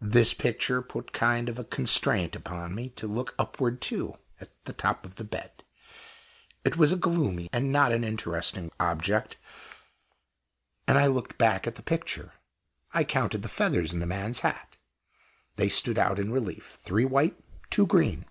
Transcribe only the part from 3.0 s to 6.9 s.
look upward too at the top of the bed. It